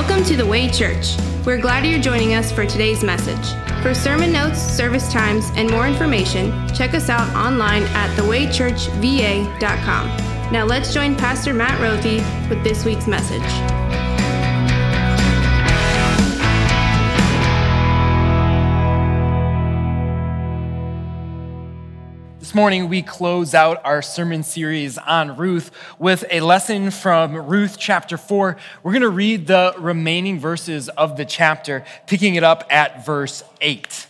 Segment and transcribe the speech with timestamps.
[0.00, 1.14] Welcome to the Way Church.
[1.44, 3.52] We're glad you're joining us for today's message.
[3.82, 10.06] For sermon notes, service times, and more information, check us out online at thewaychurchva.com.
[10.50, 13.89] Now let's join Pastor Matt Rothy with this week's message.
[22.50, 27.76] This morning, we close out our sermon series on Ruth with a lesson from Ruth
[27.78, 28.56] chapter 4.
[28.82, 33.44] We're going to read the remaining verses of the chapter, picking it up at verse
[33.60, 34.08] 8.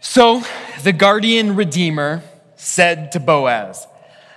[0.00, 0.42] So
[0.84, 2.22] the guardian redeemer
[2.56, 3.86] said to Boaz,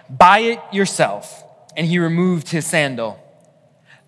[0.10, 1.46] Buy it yourself.
[1.78, 3.24] And he removed his sandal.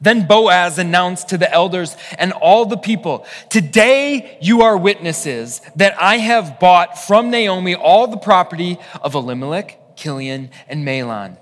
[0.02, 6.02] Then Boaz announced to the elders and all the people, Today you are witnesses that
[6.02, 11.38] I have bought from Naomi all the property of Elimelech, Chilion, and Mahlon.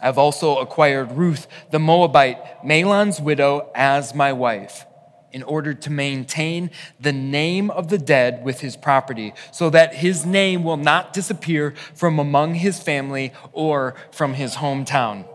[0.00, 4.84] I have also acquired Ruth the Moabite, Mahlon's widow, as my wife,
[5.32, 10.26] in order to maintain the name of the dead with his property, so that his
[10.26, 15.26] name will not disappear from among his family or from his hometown.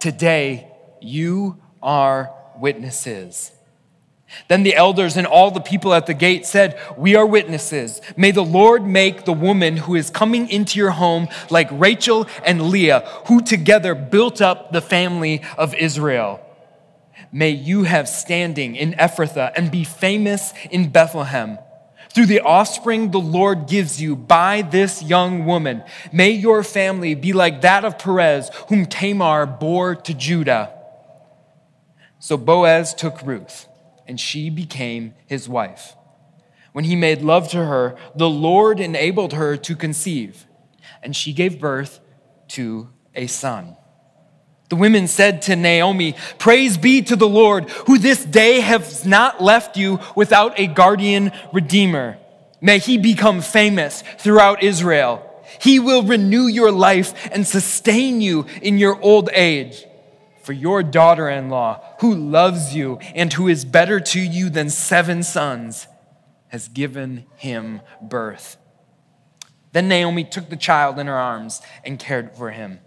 [0.00, 0.66] Today
[1.00, 3.52] you are witnesses.
[4.48, 8.00] Then the elders and all the people at the gate said, We are witnesses.
[8.16, 12.70] May the Lord make the woman who is coming into your home like Rachel and
[12.70, 16.40] Leah, who together built up the family of Israel.
[17.32, 21.58] May you have standing in Ephrathah and be famous in Bethlehem.
[22.12, 27.32] Through the offspring the Lord gives you by this young woman, may your family be
[27.32, 30.79] like that of Perez, whom Tamar bore to Judah.
[32.22, 33.66] So Boaz took Ruth,
[34.06, 35.96] and she became his wife.
[36.72, 40.46] When he made love to her, the Lord enabled her to conceive,
[41.02, 41.98] and she gave birth
[42.48, 43.74] to a son.
[44.68, 49.42] The women said to Naomi, Praise be to the Lord, who this day has not
[49.42, 52.18] left you without a guardian redeemer.
[52.60, 55.26] May he become famous throughout Israel.
[55.60, 59.86] He will renew your life and sustain you in your old age
[60.42, 64.70] for your daughter in law, who loves you and who is better to you than
[64.70, 65.86] seven sons,
[66.48, 68.56] has given him birth.
[69.72, 72.80] Then Naomi took the child in her arms and cared for him.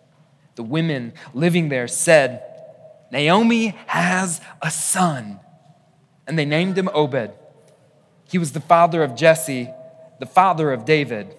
[0.56, 2.44] The women living there said,
[3.12, 5.40] Naomi has a son.
[6.28, 7.32] And they named him Obed.
[8.30, 9.70] He was the father of Jesse,
[10.20, 11.36] the father of David.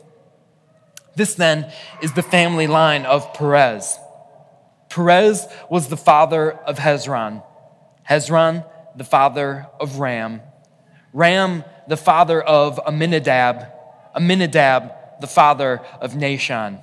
[1.17, 3.99] This then is the family line of Perez.
[4.95, 7.43] Perez was the father of Hezron,
[8.09, 10.41] Hezron, the father of Ram,
[11.13, 13.67] Ram, the father of Aminadab,
[14.15, 16.81] Aminadab, the father of Nahshon,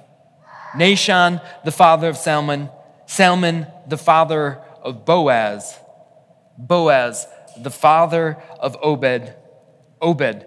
[0.76, 2.70] Nahshon, the father of Salmon,
[3.06, 5.80] Salmon, the father of Boaz,
[6.58, 7.28] Boaz,
[7.58, 9.34] the father of Obed,
[10.02, 10.46] Obed,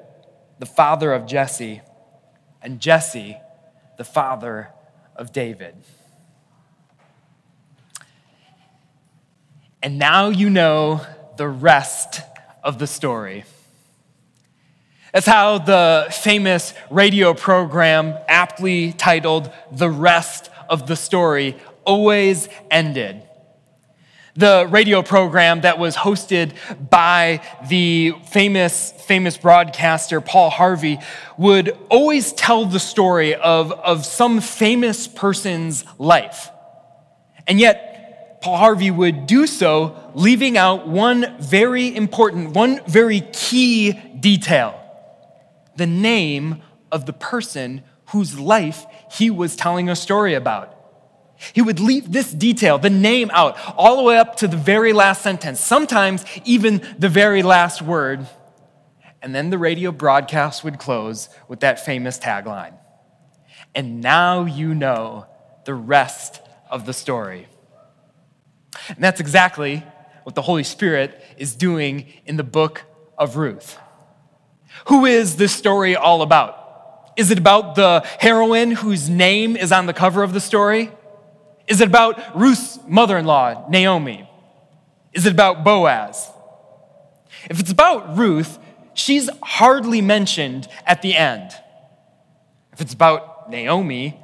[0.59, 1.81] the father of Jesse,
[2.61, 3.39] and Jesse,
[3.97, 4.69] the father
[5.17, 5.77] of David.
[9.85, 11.03] And now you know
[11.37, 12.23] the rest
[12.63, 13.45] of the story.
[15.13, 23.25] That's how the famous radio program, aptly titled The Rest of the Story, always ended.
[24.37, 26.55] The radio program that was hosted
[26.89, 30.99] by the famous, famous broadcaster Paul Harvey
[31.37, 36.49] would always tell the story of, of some famous person's life.
[37.47, 37.94] And yet,
[38.45, 44.79] Paul Harvey would do so, leaving out one very important, one very key detail
[45.77, 46.61] the name
[46.93, 50.77] of the person whose life he was telling a story about.
[51.55, 54.93] He would leave this detail, the name out, all the way up to the very
[54.93, 58.27] last sentence, sometimes even the very last word.
[59.23, 62.75] And then the radio broadcast would close with that famous tagline.
[63.75, 65.29] And now you know
[65.65, 67.49] the rest of the story.
[68.89, 69.85] And that's exactly
[70.25, 72.83] what the Holy Spirit is doing in the book
[73.19, 73.79] of Ruth.
[74.87, 77.13] Who is this story all about?
[77.17, 80.91] Is it about the heroine whose name is on the cover of the story?
[81.67, 84.29] Is it about Ruth's mother in law, Naomi?
[85.13, 86.29] Is it about Boaz?
[87.49, 88.59] If it's about Ruth,
[88.95, 91.53] she's hardly mentioned at the end.
[92.73, 94.19] If it's about Naomi,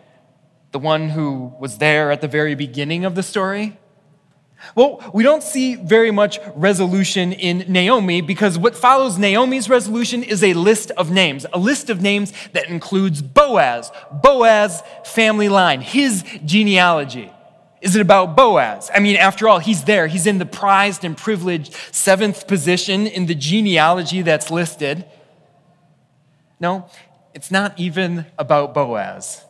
[0.73, 3.79] the one who was there at the very beginning of the story,
[4.75, 10.45] Well, we don't see very much resolution in Naomi because what follows Naomi's resolution is
[10.45, 16.25] a list of names, a list of names that includes Boaz, Boaz family line, his
[16.45, 17.33] genealogy.
[17.81, 18.91] Is it about Boaz?
[18.95, 20.07] I mean, after all, he's there.
[20.07, 25.06] He's in the prized and privileged seventh position in the genealogy that's listed.
[26.61, 26.91] No,
[27.33, 29.45] it's not even about Boaz.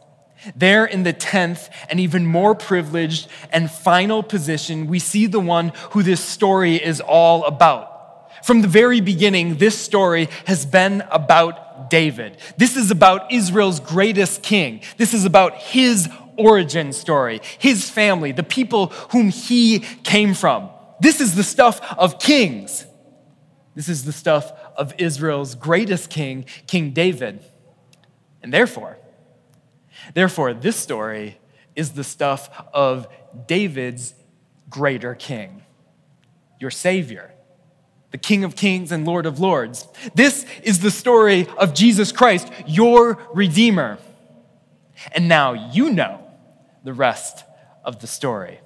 [0.57, 5.73] There in the 10th and even more privileged and final position, we see the one
[5.91, 7.91] who this story is all about.
[8.45, 12.39] From the very beginning, this story has been about David.
[12.57, 14.83] This is about Israel's greatest king.
[14.97, 20.71] This is about his origin story, his family, the people whom he came from.
[21.01, 22.87] This is the stuff of kings.
[23.75, 27.45] This is the stuff of Israel's greatest king, King David.
[28.43, 28.99] And therefore,
[30.15, 31.39] Therefore, this story
[31.77, 33.09] is the stuff of
[33.47, 34.15] David's
[34.69, 35.63] greater king,
[36.59, 37.33] your Savior,
[38.11, 39.87] the King of Kings and Lord of Lords.
[40.15, 43.99] This is the story of Jesus Christ, your Redeemer.
[45.13, 46.27] And now you know
[46.85, 47.45] the rest
[47.85, 48.61] of the story.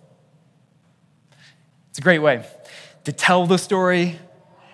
[1.90, 2.44] It's a great way
[3.04, 4.18] to tell the story,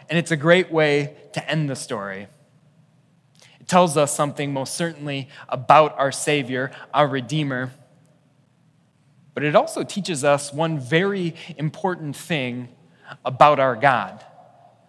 [0.09, 2.29] and it's a great way to end the story
[3.71, 7.71] tells us something most certainly about our Savior, our Redeemer.
[9.33, 12.69] But it also teaches us one very important thing
[13.25, 14.25] about our God,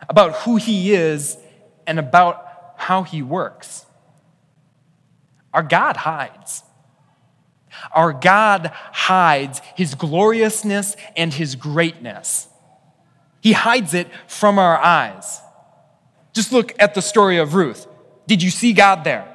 [0.09, 1.37] about who He is,
[1.85, 3.85] and about how He works.
[5.53, 6.63] Our God hides.
[7.93, 12.47] Our God hides His gloriousness and His greatness.
[13.41, 15.39] He hides it from our eyes.
[16.33, 17.87] Just look at the story of Ruth.
[18.27, 19.27] Did you see God there?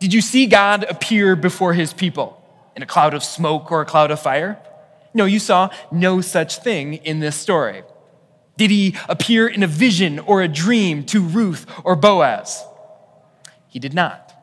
[0.00, 2.42] Did you see God appear before his people
[2.76, 4.58] in a cloud of smoke or a cloud of fire?
[5.14, 7.82] No, you saw no such thing in this story.
[8.56, 12.64] Did he appear in a vision or a dream to Ruth or Boaz?
[13.68, 14.34] He did not.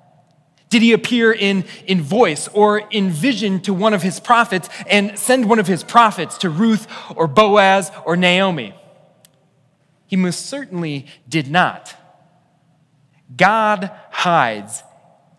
[0.70, 5.18] Did he appear in, in voice or in vision to one of his prophets and
[5.18, 8.74] send one of his prophets to Ruth or Boaz or Naomi?
[10.08, 11.96] He most certainly did not.
[13.36, 14.84] God hides.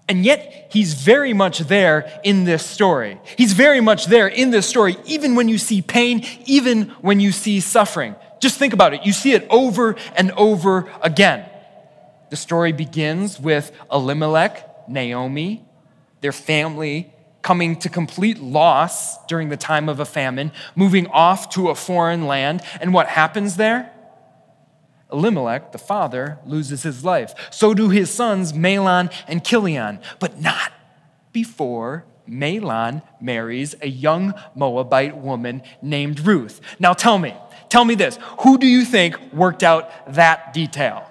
[0.08, 3.20] And yet, he's very much there in this story.
[3.36, 7.32] He's very much there in this story, even when you see pain, even when you
[7.32, 8.14] see suffering.
[8.40, 9.04] Just think about it.
[9.04, 11.48] You see it over and over again.
[12.30, 15.64] The story begins with Elimelech, Naomi,
[16.20, 17.12] their family
[17.42, 22.26] coming to complete loss during the time of a famine, moving off to a foreign
[22.26, 22.60] land.
[22.80, 23.92] And what happens there?
[25.16, 27.34] Elimelech, the father, loses his life.
[27.50, 30.72] So do his sons, Mahlon and Chilion, but not
[31.32, 36.60] before Mahlon marries a young Moabite woman named Ruth.
[36.78, 37.34] Now tell me,
[37.70, 41.10] tell me this who do you think worked out that detail?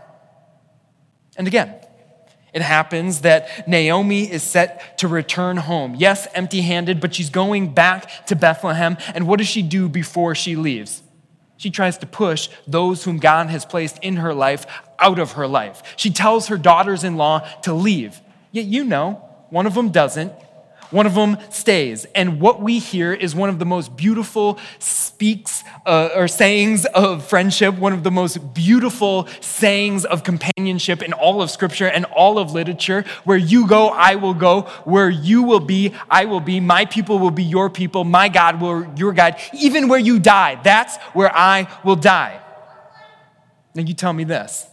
[1.36, 1.74] And again,
[2.54, 5.96] it happens that Naomi is set to return home.
[5.96, 8.98] Yes, empty handed, but she's going back to Bethlehem.
[9.14, 11.02] And what does she do before she leaves?
[11.58, 14.66] She tries to push those whom God has placed in her life
[15.00, 15.82] out of her life.
[15.96, 18.22] She tells her daughters in law to leave.
[18.52, 20.34] Yet you know, one of them doesn't.
[20.92, 22.06] One of them stays.
[22.16, 24.60] And what we hear is one of the most beautiful
[25.16, 31.14] speaks uh, or sayings of friendship, one of the most beautiful sayings of companionship in
[31.14, 33.06] all of Scripture and all of literature.
[33.24, 34.64] Where you go, I will go.
[34.84, 36.60] Where you will be, I will be.
[36.60, 38.04] My people will be your people.
[38.04, 39.38] My God will your God.
[39.54, 42.42] Even where you die, that's where I will die.
[43.74, 44.68] Now you tell me this.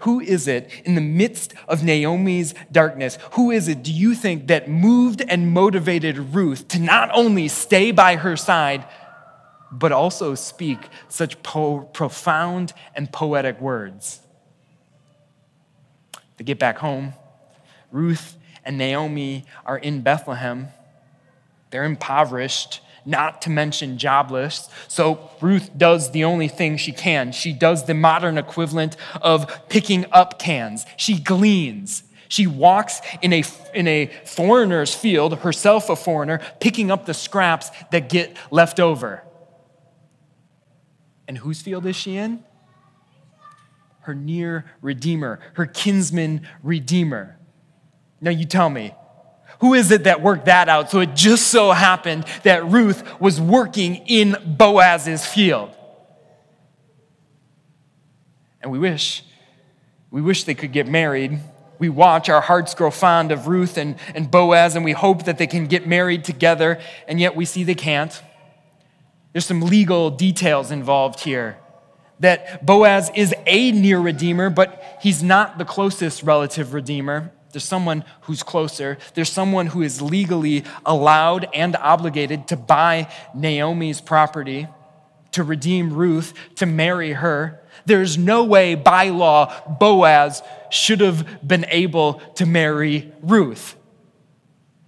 [0.00, 3.18] Who is it in the midst of Naomi's darkness?
[3.32, 7.92] Who is it, do you think, that moved and motivated Ruth to not only stay
[7.92, 8.86] by her side,
[9.70, 14.20] but also speak such po- profound and poetic words?
[16.38, 17.12] To get back home,
[17.92, 20.68] Ruth and Naomi are in Bethlehem.
[21.70, 24.68] They're impoverished not to mention jobless.
[24.88, 27.32] So Ruth does the only thing she can.
[27.32, 30.84] She does the modern equivalent of picking up cans.
[30.96, 32.04] She gleans.
[32.28, 33.42] She walks in a,
[33.74, 39.24] in a foreigner's field, herself a foreigner, picking up the scraps that get left over.
[41.30, 42.42] And whose field is she in?
[44.00, 47.38] Her near Redeemer, her kinsman Redeemer.
[48.20, 48.96] Now you tell me,
[49.60, 50.90] who is it that worked that out?
[50.90, 55.70] So it just so happened that Ruth was working in Boaz's field.
[58.60, 59.22] And we wish,
[60.10, 61.38] we wish they could get married.
[61.78, 65.38] We watch, our hearts grow fond of Ruth and, and Boaz, and we hope that
[65.38, 68.20] they can get married together, and yet we see they can't.
[69.32, 71.58] There's some legal details involved here.
[72.18, 77.32] That Boaz is a near redeemer, but he's not the closest relative redeemer.
[77.52, 78.98] There's someone who's closer.
[79.14, 84.68] There's someone who is legally allowed and obligated to buy Naomi's property,
[85.32, 87.60] to redeem Ruth, to marry her.
[87.86, 93.76] There's no way by law Boaz should have been able to marry Ruth.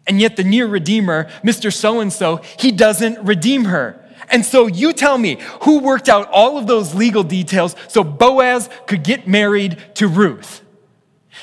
[0.06, 1.72] And yet, the near redeemer, Mr.
[1.72, 4.01] So and so, he doesn't redeem her.
[4.32, 8.70] And so, you tell me who worked out all of those legal details so Boaz
[8.86, 10.62] could get married to Ruth.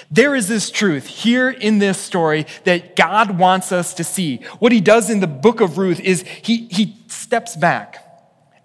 [0.09, 4.37] There is this truth here in this story that God wants us to see.
[4.57, 8.05] What he does in the book of Ruth is he, he steps back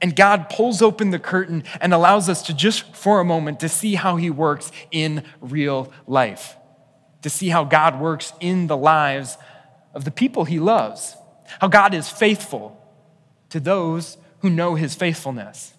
[0.00, 3.69] and God pulls open the curtain and allows us to just for a moment to
[3.69, 6.57] see how he works in real life,
[7.23, 9.37] to see how God works in the lives
[9.95, 11.16] of the people he loves,
[11.61, 12.81] how God is faithful
[13.54, 15.75] to those who know his faithfulness.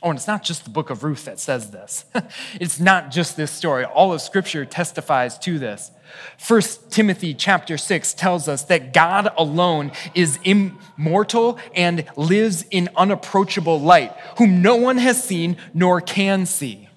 [0.00, 2.04] Oh, and it's not just the book of Ruth that says this.
[2.60, 3.84] it's not just this story.
[3.84, 5.90] All of scripture testifies to this.
[6.38, 13.80] First Timothy chapter 6 tells us that God alone is immortal and lives in unapproachable
[13.80, 16.88] light, whom no one has seen nor can see.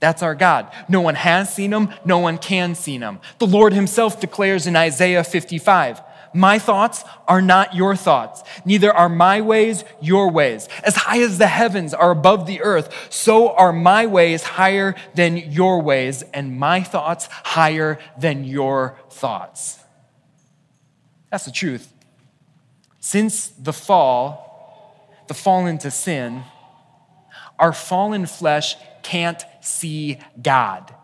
[0.00, 0.72] That's our God.
[0.88, 3.20] No one has seen him, no one can see him.
[3.38, 6.00] The Lord himself declares in Isaiah 55
[6.34, 10.68] my thoughts are not your thoughts, neither are my ways your ways.
[10.84, 15.36] As high as the heavens are above the earth, so are my ways higher than
[15.36, 19.78] your ways, and my thoughts higher than your thoughts.
[21.30, 21.92] That's the truth.
[23.00, 26.44] Since the fall, the fall into sin,
[27.58, 30.94] our fallen flesh can't see God.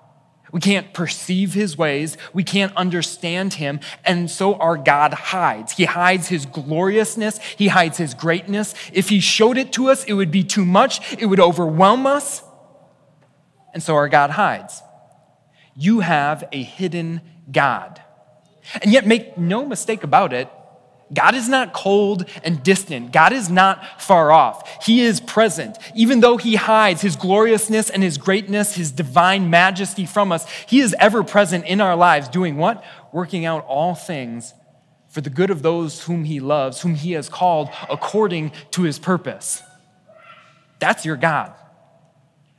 [0.53, 2.17] We can't perceive his ways.
[2.33, 3.81] We can't understand him.
[4.05, 5.73] And so our God hides.
[5.73, 7.39] He hides his gloriousness.
[7.39, 8.75] He hides his greatness.
[8.93, 11.01] If he showed it to us, it would be too much.
[11.19, 12.43] It would overwhelm us.
[13.75, 14.83] And so our God hides.
[15.77, 18.03] You have a hidden God.
[18.83, 20.51] And yet, make no mistake about it,
[21.13, 23.13] God is not cold and distant.
[23.13, 24.85] God is not far off.
[24.85, 25.79] He is present.
[25.95, 30.81] Even though He hides His gloriousness and His greatness, His divine majesty from us, He
[30.81, 32.85] is ever present in our lives, doing what?
[33.13, 34.53] Working out all things
[35.09, 38.99] for the good of those whom He loves, whom He has called according to His
[38.99, 39.63] purpose.
[40.79, 41.55] That's your God.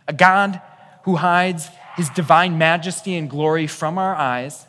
[0.07, 0.59] A God
[1.03, 4.65] who hides His divine majesty and glory from our eyes,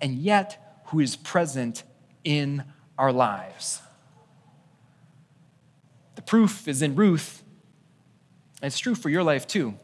[0.00, 1.82] and yet who is present
[2.24, 2.64] in
[2.96, 3.80] our lives.
[6.16, 7.42] The proof is in Ruth,
[8.60, 9.74] and it's true for your life too.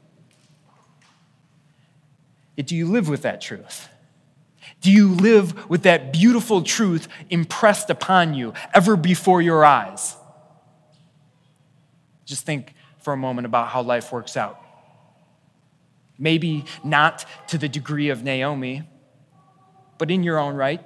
[2.56, 3.88] Do you live with that truth?
[4.80, 10.16] Do you live with that beautiful truth impressed upon you ever before your eyes?
[12.24, 14.60] Just think for a moment about how life works out.
[16.18, 18.82] Maybe not to the degree of Naomi,
[19.98, 20.80] but in your own right.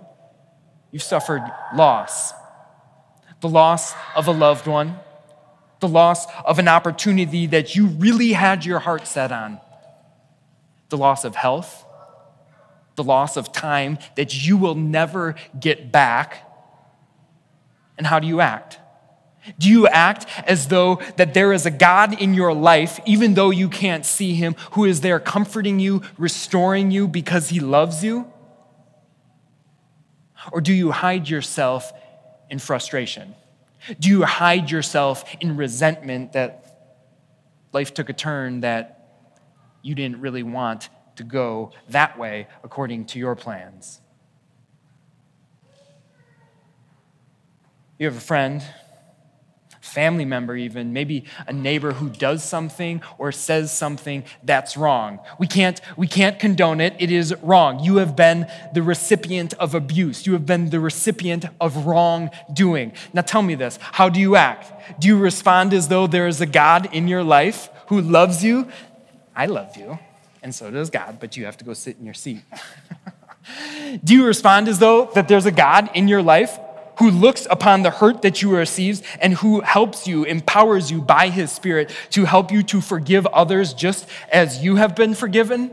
[0.90, 1.42] You've suffered
[1.74, 2.32] loss
[3.40, 4.98] the loss of a loved one,
[5.80, 9.60] the loss of an opportunity that you really had your heart set on,
[10.88, 11.84] the loss of health,
[12.96, 16.44] the loss of time that you will never get back.
[17.96, 18.78] And how do you act?
[19.58, 23.50] Do you act as though that there is a God in your life, even though
[23.50, 28.30] you can't see him, who is there comforting you, restoring you because he loves you?
[30.52, 31.92] Or do you hide yourself
[32.50, 33.34] in frustration?
[33.98, 36.64] Do you hide yourself in resentment that
[37.72, 38.94] life took a turn that
[39.82, 44.00] you didn't really want to go that way according to your plans?
[47.98, 48.62] You have a friend
[49.88, 55.18] family member, even, maybe a neighbor who does something or says something that's wrong.
[55.38, 56.94] We can't, we can't condone it.
[56.98, 57.80] It is wrong.
[57.80, 62.92] You have been the recipient of abuse, you have been the recipient of wrongdoing.
[63.12, 65.00] Now tell me this how do you act?
[65.00, 68.68] Do you respond as though there is a God in your life who loves you?
[69.34, 69.98] I love you,
[70.42, 72.42] and so does God, but you have to go sit in your seat.
[74.04, 76.58] do you respond as though that there's a God in your life
[76.98, 81.28] who looks upon the hurt that you received and who helps you, empowers you by
[81.28, 85.70] his Spirit to help you to forgive others just as you have been forgiven?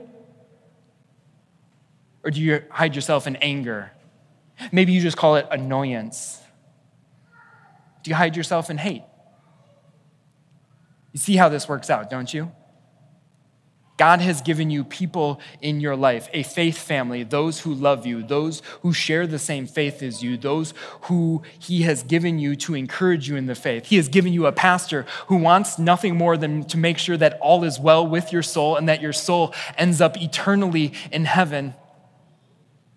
[2.23, 3.91] Or do you hide yourself in anger?
[4.71, 6.41] Maybe you just call it annoyance.
[8.03, 9.03] Do you hide yourself in hate?
[11.11, 12.51] You see how this works out, don't you?
[13.97, 18.23] God has given you people in your life, a faith family, those who love you,
[18.23, 20.73] those who share the same faith as you, those
[21.03, 23.85] who He has given you to encourage you in the faith.
[23.85, 27.39] He has given you a pastor who wants nothing more than to make sure that
[27.39, 31.73] all is well with your soul and that your soul ends up eternally in heaven.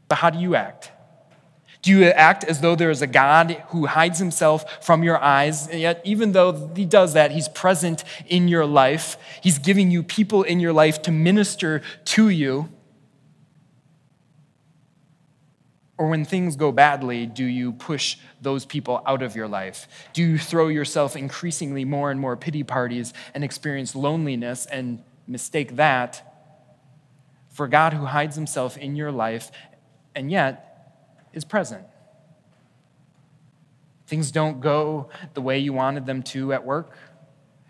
[0.09, 0.91] But how do you act?
[1.83, 5.69] Do you act as though there is a God who hides himself from your eyes?
[5.69, 9.17] And yet, even though he does that, he's present in your life.
[9.43, 12.69] He's giving you people in your life to minister to you.
[15.97, 19.89] Or when things go badly, do you push those people out of your life?
[20.13, 25.77] Do you throw yourself increasingly more and more pity parties and experience loneliness and mistake
[25.77, 26.25] that
[27.51, 29.51] for God who hides himself in your life
[30.15, 30.68] and yet
[31.33, 31.85] is present.
[34.07, 36.97] Things don't go the way you wanted them to at work,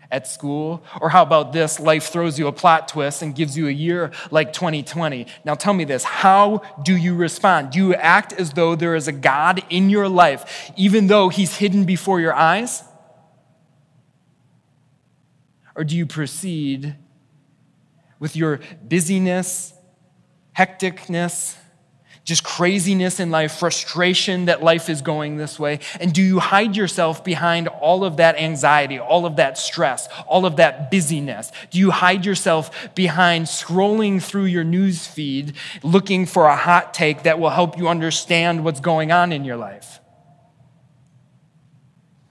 [0.09, 1.79] at school, or how about this?
[1.79, 5.27] Life throws you a plot twist and gives you a year like 2020.
[5.43, 7.71] Now tell me this how do you respond?
[7.71, 11.57] Do you act as though there is a God in your life, even though he's
[11.57, 12.83] hidden before your eyes?
[15.75, 16.95] Or do you proceed
[18.19, 19.73] with your busyness,
[20.57, 21.55] hecticness,
[22.23, 25.79] just craziness in life, frustration that life is going this way?
[25.99, 30.45] And do you hide yourself behind all of that anxiety, all of that stress, all
[30.45, 31.51] of that busyness?
[31.71, 37.23] Do you hide yourself behind scrolling through your news feed looking for a hot take
[37.23, 39.99] that will help you understand what's going on in your life?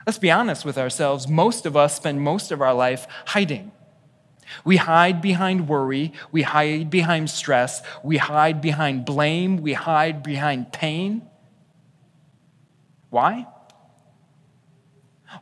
[0.07, 1.29] Let's be honest with ourselves.
[1.29, 3.73] Most of us spend most of our life hiding.
[4.65, 6.13] We hide behind worry.
[6.33, 7.83] We hide behind stress.
[8.03, 9.59] We hide behind blame.
[9.59, 11.29] We hide behind pain.
[13.11, 13.47] Why?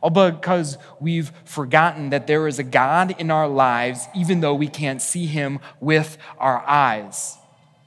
[0.01, 4.67] All because we've forgotten that there is a God in our lives, even though we
[4.67, 7.37] can't see him with our eyes.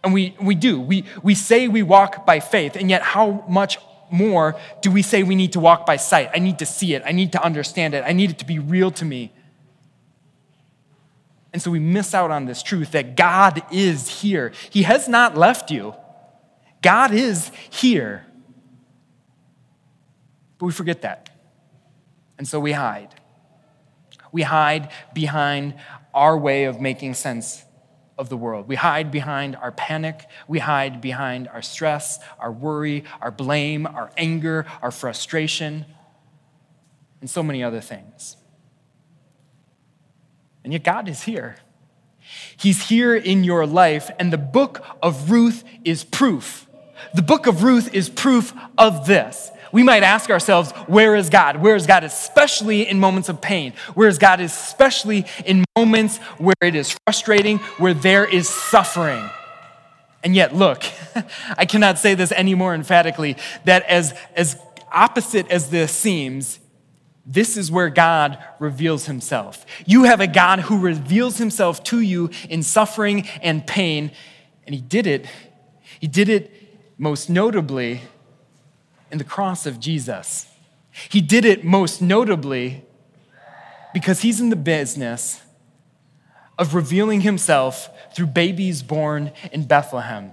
[0.02, 0.80] And we, we do.
[0.80, 3.78] We, we say we walk by faith, and yet how much
[4.10, 6.30] more do we say we need to walk by sight?
[6.34, 7.02] I need to see it.
[7.04, 8.02] I need to understand it.
[8.06, 9.32] I need it to be real to me.
[11.52, 14.52] And so we miss out on this truth that God is here.
[14.70, 15.94] He has not left you,
[16.82, 18.26] God is here.
[20.58, 21.30] But we forget that.
[22.36, 23.14] And so we hide.
[24.30, 25.74] We hide behind
[26.14, 27.64] our way of making sense
[28.18, 28.68] of the world.
[28.68, 30.26] We hide behind our panic.
[30.46, 35.86] We hide behind our stress, our worry, our blame, our anger, our frustration,
[37.22, 38.36] and so many other things.
[40.64, 41.56] And yet, God is here.
[42.56, 46.66] He's here in your life, and the book of Ruth is proof.
[47.14, 49.50] The book of Ruth is proof of this.
[49.72, 51.56] We might ask ourselves, where is God?
[51.56, 53.72] Where is God, especially in moments of pain?
[53.94, 59.28] Where is God, especially in moments where it is frustrating, where there is suffering?
[60.22, 60.84] And yet, look,
[61.56, 64.56] I cannot say this any more emphatically that as, as
[64.92, 66.58] opposite as this seems,
[67.26, 69.66] this is where God reveals himself.
[69.86, 74.10] You have a God who reveals himself to you in suffering and pain,
[74.66, 75.26] and he did it.
[76.00, 76.52] He did it
[76.98, 78.02] most notably
[79.10, 80.46] in the cross of Jesus.
[81.08, 82.84] He did it most notably
[83.92, 85.42] because he's in the business
[86.58, 90.32] of revealing himself through babies born in Bethlehem.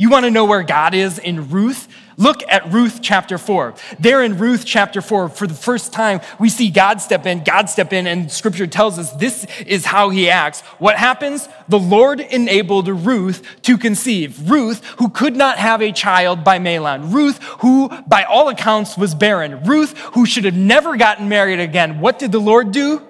[0.00, 1.88] You want to know where God is in Ruth?
[2.16, 3.74] Look at Ruth chapter 4.
[3.98, 7.68] There in Ruth chapter 4, for the first time, we see God step in, God
[7.68, 10.60] step in, and scripture tells us this is how he acts.
[10.78, 11.48] What happens?
[11.68, 14.48] The Lord enabled Ruth to conceive.
[14.48, 17.12] Ruth, who could not have a child by Mahlon.
[17.12, 19.64] Ruth, who by all accounts was barren.
[19.64, 21.98] Ruth, who should have never gotten married again.
[21.98, 23.04] What did the Lord do?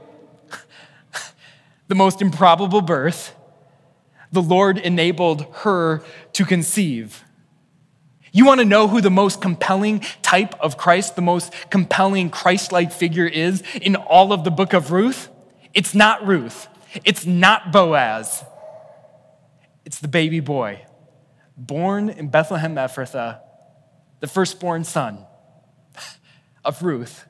[1.88, 3.34] the most improbable birth
[4.32, 6.02] the Lord enabled her
[6.34, 7.24] to conceive.
[8.32, 12.72] You want to know who the most compelling type of Christ, the most compelling Christ
[12.72, 15.28] like figure is in all of the book of Ruth?
[15.74, 16.68] It's not Ruth.
[17.04, 18.44] It's not Boaz.
[19.84, 20.84] It's the baby boy,
[21.56, 23.40] born in Bethlehem Ephrathah,
[24.20, 25.24] the firstborn son
[26.64, 27.24] of Ruth.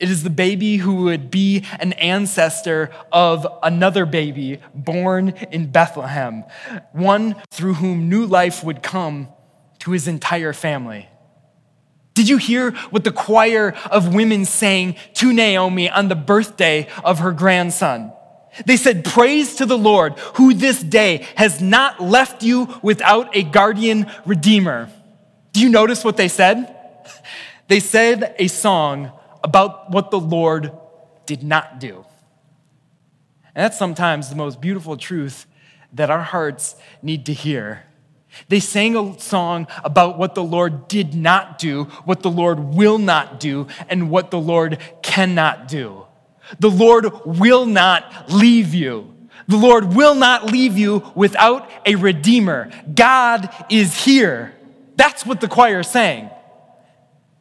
[0.00, 6.44] It is the baby who would be an ancestor of another baby born in Bethlehem,
[6.92, 9.28] one through whom new life would come
[9.80, 11.06] to his entire family.
[12.14, 17.18] Did you hear what the choir of women sang to Naomi on the birthday of
[17.18, 18.12] her grandson?
[18.64, 23.42] They said, Praise to the Lord, who this day has not left you without a
[23.42, 24.90] guardian redeemer.
[25.52, 26.74] Do you notice what they said?
[27.68, 30.72] They said a song about what the Lord
[31.26, 32.04] did not do.
[33.54, 35.46] And that's sometimes the most beautiful truth
[35.92, 37.84] that our hearts need to hear.
[38.48, 42.98] They sang a song about what the Lord did not do, what the Lord will
[42.98, 46.06] not do, and what the Lord cannot do.
[46.58, 49.14] The Lord will not leave you.
[49.48, 52.70] The Lord will not leave you without a redeemer.
[52.94, 54.54] God is here.
[54.94, 56.30] That's what the choir is saying.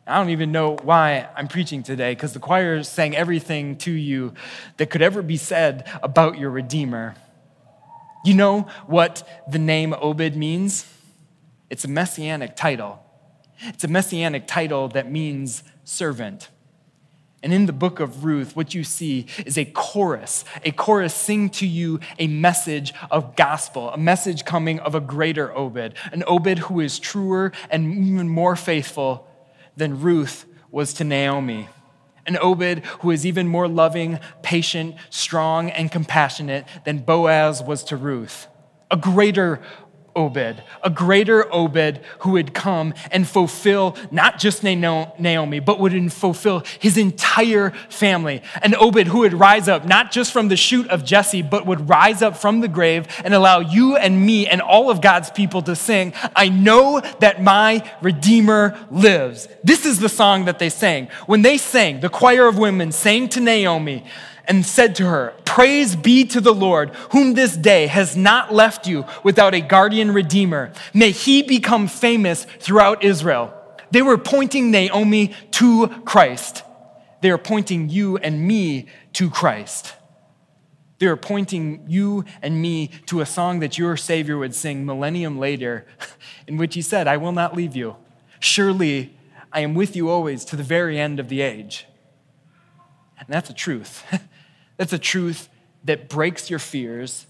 [0.10, 4.34] I don't even know why I'm preaching today because the choir sang everything to you
[4.78, 7.14] that could ever be said about your Redeemer.
[8.26, 10.92] You know what the name Obed means?
[11.70, 13.04] It's a messianic title.
[13.60, 16.50] It's a messianic title that means servant.
[17.44, 20.44] And in the book of Ruth, what you see is a chorus.
[20.66, 25.56] A chorus sing to you a message of gospel, a message coming of a greater
[25.56, 29.29] Obed, an Obed who is truer and even more faithful
[29.80, 31.68] than Ruth was to Naomi.
[32.28, 37.98] An Obed who is even more loving, patient, strong, and compassionate than Boaz was to
[37.98, 38.48] Ruth.
[38.92, 39.62] A greater
[40.16, 46.64] Obed, a greater Obed who would come and fulfill not just Naomi, but would fulfill
[46.80, 48.42] his entire family.
[48.62, 51.90] An Obed who would rise up not just from the shoot of Jesse, but would
[51.90, 55.62] rise up from the grave and allow you and me and all of God's people
[55.64, 59.48] to sing, I know that my Redeemer lives.
[59.64, 61.10] This is the song that they sang.
[61.26, 64.06] When they sang, the choir of women sang to Naomi,
[64.50, 68.88] and said to her, Praise be to the Lord, whom this day has not left
[68.88, 70.74] you without a guardian redeemer.
[70.94, 73.54] May he become famous throughout Israel.
[73.92, 76.64] They were pointing Naomi to Christ.
[77.22, 79.94] They are pointing you and me to Christ.
[80.98, 85.38] They are pointing you and me to a song that your Savior would sing millennium
[85.38, 85.86] later,
[86.48, 87.96] in which he said, I will not leave you.
[88.40, 89.16] Surely
[89.52, 91.86] I am with you always to the very end of the age.
[93.18, 94.04] And that's the truth.
[94.80, 95.50] That's a truth
[95.84, 97.28] that breaks your fears.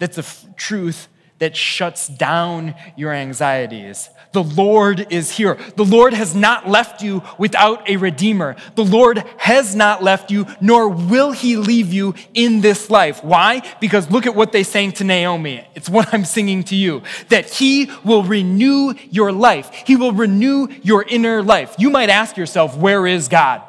[0.00, 1.06] That's a f- truth
[1.38, 4.10] that shuts down your anxieties.
[4.32, 5.56] The Lord is here.
[5.76, 8.56] The Lord has not left you without a Redeemer.
[8.74, 13.22] The Lord has not left you, nor will He leave you in this life.
[13.22, 13.62] Why?
[13.80, 15.64] Because look at what they sang to Naomi.
[15.76, 20.66] It's what I'm singing to you that He will renew your life, He will renew
[20.82, 21.76] your inner life.
[21.78, 23.62] You might ask yourself, Where is God?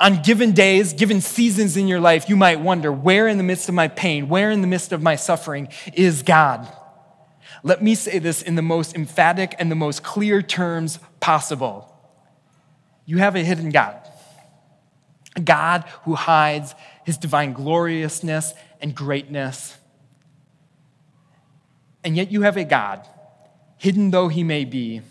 [0.00, 3.68] On given days, given seasons in your life, you might wonder where in the midst
[3.68, 6.66] of my pain, where in the midst of my suffering is God?
[7.62, 11.86] Let me say this in the most emphatic and the most clear terms possible.
[13.04, 13.96] You have a hidden God,
[15.36, 19.76] a God who hides his divine gloriousness and greatness.
[22.02, 23.06] And yet you have a God,
[23.76, 25.02] hidden though he may be,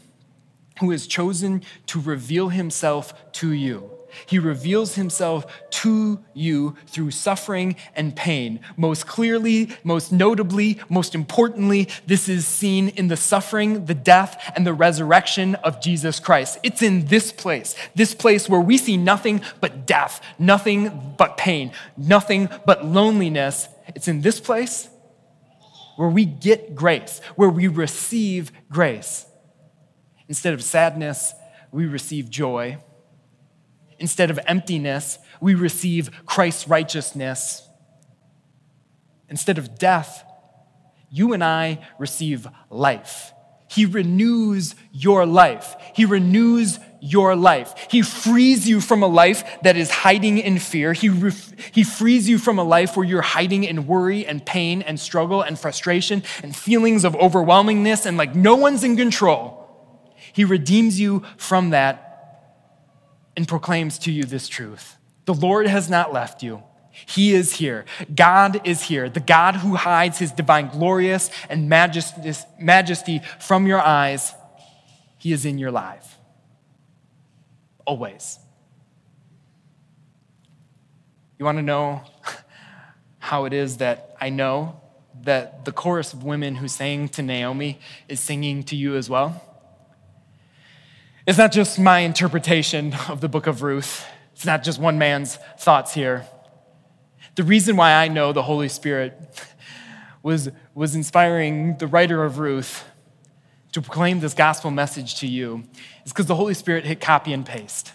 [0.80, 7.76] who has chosen to reveal himself to you he reveals himself to you through suffering
[7.96, 8.60] and pain.
[8.78, 14.66] Most clearly, most notably, most importantly, this is seen in the suffering, the death, and
[14.66, 16.60] the resurrection of Jesus Christ.
[16.64, 21.72] It's in this place, this place where we see nothing but death, nothing but pain,
[21.98, 23.68] nothing but loneliness.
[23.96, 24.90] It's in this place
[25.96, 29.26] where we get grace, where we receive grace.
[30.30, 31.34] Instead of sadness,
[31.72, 32.78] we receive joy.
[34.00, 37.68] Instead of emptiness, we receive Christ's righteousness.
[39.30, 40.24] Instead of death,
[41.12, 43.34] you and I receive life.
[43.70, 45.76] He renews your life.
[45.94, 47.74] He renews your life.
[47.92, 50.94] He frees you from a life that is hiding in fear.
[50.94, 51.10] He,
[51.72, 55.42] he frees you from a life where you're hiding in worry and pain and struggle
[55.42, 59.56] and frustration and feelings of overwhelmingness and like no one's in control.
[60.34, 62.09] He redeems you from that
[63.40, 66.62] and proclaims to you this truth The Lord has not left you.
[66.92, 67.86] He is here.
[68.14, 69.10] God is here.
[69.10, 74.34] The God who hides his divine glorious and majesty from your eyes,
[75.18, 76.18] he is in your life.
[77.86, 78.38] Always.
[81.38, 82.02] You want to know
[83.20, 84.82] how it is that I know
[85.22, 89.49] that the chorus of women who sang to Naomi is singing to you as well?
[91.30, 95.38] It's not just my interpretation of the book of Ruth, it's not just one man's
[95.60, 96.26] thoughts here.
[97.36, 99.14] The reason why I know the Holy Spirit
[100.24, 102.84] was, was inspiring the writer of Ruth
[103.74, 105.66] to proclaim this gospel message to you
[106.04, 107.92] is because the Holy Spirit hit copy and paste.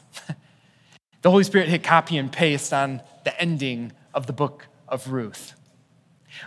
[1.22, 5.54] the Holy Spirit hit copy and paste on the ending of the book of Ruth.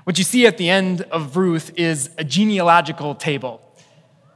[0.06, 3.62] What you see at the end of Ruth is a genealogical table.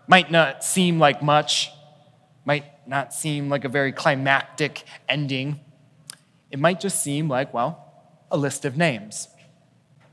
[0.05, 1.71] Might not seem like much,
[2.45, 5.59] might not seem like a very climactic ending.
[6.49, 7.87] It might just seem like, well,
[8.31, 9.27] a list of names.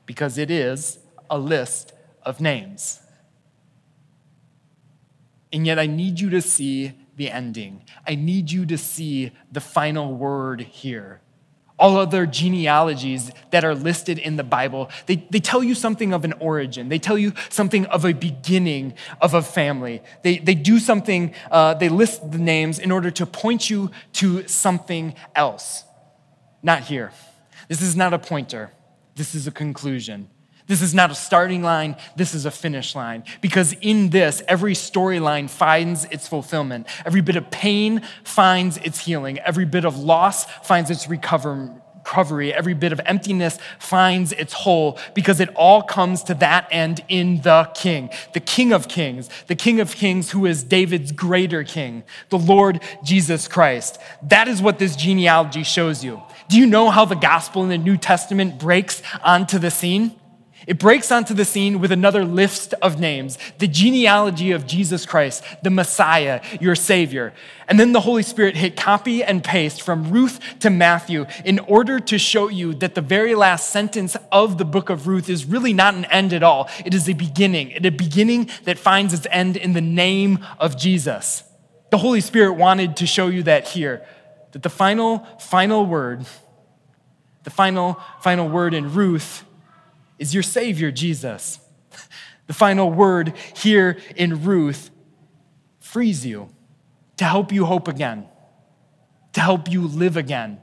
[0.08, 3.00] because it is a list of names.
[5.52, 7.82] And yet, I need you to see the ending.
[8.06, 11.20] I need you to see the final word here.
[11.78, 16.24] All other genealogies that are listed in the Bible, they, they tell you something of
[16.24, 16.88] an origin.
[16.88, 20.02] They tell you something of a beginning of a family.
[20.22, 24.46] They, they do something, uh, they list the names in order to point you to
[24.48, 25.84] something else.
[26.62, 27.12] Not here.
[27.68, 28.72] This is not a pointer,
[29.14, 30.28] this is a conclusion.
[30.68, 33.24] This is not a starting line, this is a finish line.
[33.40, 36.86] Because in this, every storyline finds its fulfillment.
[37.06, 39.38] Every bit of pain finds its healing.
[39.40, 42.52] Every bit of loss finds its recovery.
[42.52, 47.40] Every bit of emptiness finds its whole because it all comes to that end in
[47.42, 52.04] the King, the King of Kings, the King of Kings who is David's greater King,
[52.28, 53.98] the Lord Jesus Christ.
[54.22, 56.22] That is what this genealogy shows you.
[56.48, 60.17] Do you know how the gospel in the New Testament breaks onto the scene?
[60.68, 65.42] It breaks onto the scene with another list of names the genealogy of Jesus Christ,
[65.62, 67.32] the Messiah, your Savior.
[67.66, 71.98] And then the Holy Spirit hit copy and paste from Ruth to Matthew in order
[72.00, 75.72] to show you that the very last sentence of the book of Ruth is really
[75.72, 76.68] not an end at all.
[76.84, 81.44] It is a beginning, a beginning that finds its end in the name of Jesus.
[81.88, 84.04] The Holy Spirit wanted to show you that here,
[84.52, 86.26] that the final, final word,
[87.44, 89.46] the final, final word in Ruth
[90.18, 91.60] is your Savior, Jesus.
[92.46, 94.90] The final word here in Ruth
[95.80, 96.48] frees you
[97.18, 98.26] to help you hope again,
[99.34, 100.60] to help you live again,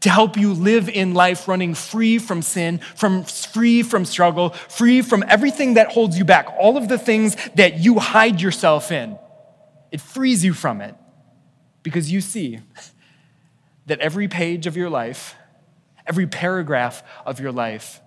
[0.00, 5.02] to help you live in life running free from sin, from free from struggle, free
[5.02, 9.18] from everything that holds you back, all of the things that you hide yourself in.
[9.90, 10.94] It frees you from it
[11.82, 12.60] because you see
[13.86, 15.34] that every page of your life,
[16.06, 18.02] every paragraph of your life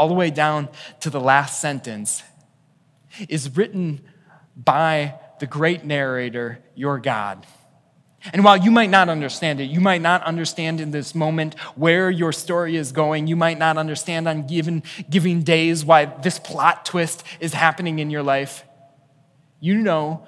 [0.00, 0.66] all the way down
[0.98, 2.22] to the last sentence,
[3.28, 4.00] is written
[4.56, 7.46] by the great narrator, your God.
[8.32, 12.10] And while you might not understand it, you might not understand in this moment where
[12.10, 16.86] your story is going, you might not understand on given, giving days why this plot
[16.86, 18.64] twist is happening in your life,
[19.60, 20.26] you know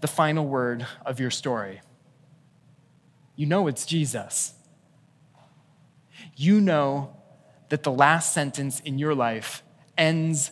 [0.00, 1.80] the final word of your story.
[3.34, 4.54] You know it's Jesus.
[6.36, 7.17] You know
[7.68, 9.62] that the last sentence in your life
[9.96, 10.50] ends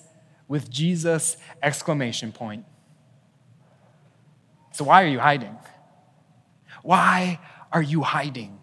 [0.49, 2.65] with Jesus exclamation point.
[4.73, 5.57] So why are you hiding?
[6.83, 7.41] Why
[7.73, 8.59] are you hiding?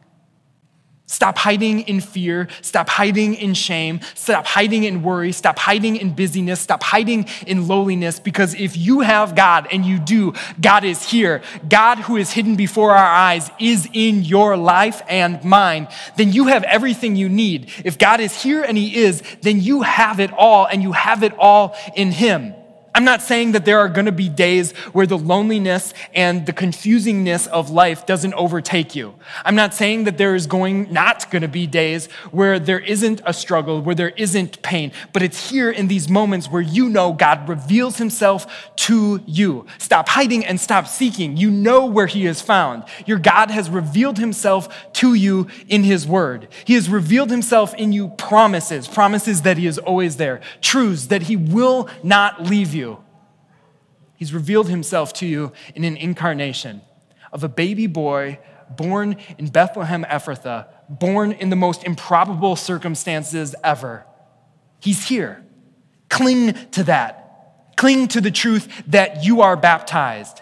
[1.14, 2.48] Stop hiding in fear.
[2.64, 4.00] Stop hiding in shame.
[4.16, 5.32] Stop hiding in worry.
[5.32, 6.60] Stop hiding in busyness.
[6.60, 8.20] Stop hiding in lowliness.
[8.20, 11.44] Because if you have God, and you do, God is here.
[11.70, 15.88] God, who is hidden before our eyes, is in your life and mine.
[16.18, 17.70] Then you have everything you need.
[17.86, 21.22] If God is here and He is, then you have it all, and you have
[21.22, 22.56] it all in Him.
[22.96, 26.54] I'm not saying that there are going to be days where the loneliness and the
[26.54, 29.16] confusingness of life doesn't overtake you.
[29.44, 33.20] I'm not saying that there is going not going to be days where there isn't
[33.26, 37.14] a struggle, where there isn't pain, but it's here in these moments where you know
[37.14, 39.66] God reveals himself to you.
[39.80, 41.36] Stop hiding and stop seeking.
[41.36, 42.84] You know where he is found.
[43.08, 46.48] Your God has revealed himself to you in his word.
[46.64, 51.24] He has revealed himself in you promises, promises that he is always there, truths that
[51.24, 52.83] he will not leave you
[54.24, 56.82] He's revealed himself to you in an incarnation
[57.34, 64.06] of a baby boy born in Bethlehem Ephrathah, born in the most improbable circumstances ever.
[64.80, 65.46] He's here.
[66.08, 67.74] Cling to that.
[67.76, 70.40] Cling to the truth that you are baptized.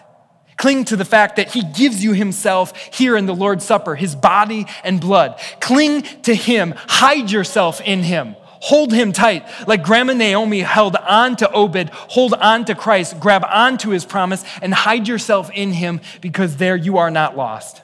[0.58, 4.14] Cling to the fact that he gives you himself here in the Lord's Supper, his
[4.14, 5.40] body and blood.
[5.60, 6.74] Cling to him.
[6.76, 8.36] Hide yourself in him.
[8.62, 11.90] Hold him tight, like Grandma Naomi held on to Obed.
[11.90, 16.58] Hold on to Christ, grab on to his promise, and hide yourself in him because
[16.58, 17.82] there you are not lost.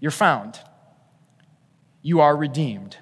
[0.00, 0.60] You're found.
[2.02, 2.98] You are redeemed.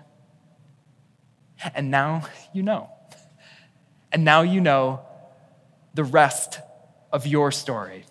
[1.74, 2.90] And now you know.
[4.12, 5.00] And now you know
[5.94, 6.60] the rest
[7.10, 8.04] of your story.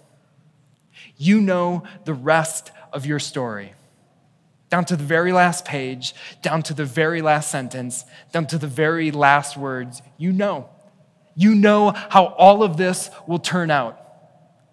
[1.16, 3.76] You know the rest of your story
[4.72, 8.68] down to the very last page, down to the very last sentence, down to the
[8.68, 10.02] very last words.
[10.18, 10.70] You know.
[11.36, 14.00] You know how all of this will turn out.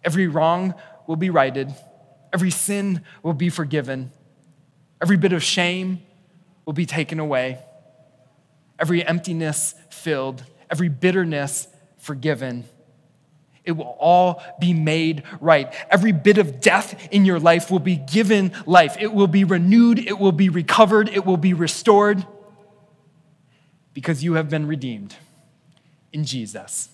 [0.05, 0.75] Every wrong
[1.07, 1.75] will be righted,
[2.33, 4.13] every sin will be forgiven,
[5.03, 6.03] every bit of shame
[6.65, 7.59] will be taken away,
[8.79, 11.67] every emptiness filled, every bitterness
[11.99, 12.65] forgiven
[13.64, 15.73] it will all be made right.
[15.90, 18.97] Every bit of death in your life will be given life.
[18.99, 19.99] It will be renewed.
[19.99, 21.09] It will be recovered.
[21.09, 22.27] It will be restored.
[23.94, 25.16] because you have been redeemed
[26.12, 26.88] in Jesus.